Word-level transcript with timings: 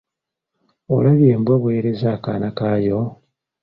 Olabye 0.95 1.27
embwa 1.35 1.55
bw'ereze 1.61 2.05
akaana 2.15 2.49
kayo? 2.57 2.99